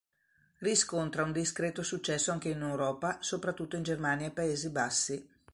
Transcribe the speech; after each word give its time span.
Riscontra 0.61 1.21
un 1.21 1.31
discreto 1.31 1.83
successo 1.83 2.31
anche 2.31 2.49
in 2.49 2.59
Europa, 2.63 3.17
soprattutto 3.19 3.75
in 3.75 3.83
Germania 3.83 4.25
e 4.25 4.31
Paesi 4.31 4.71
Bassi. 4.71 5.29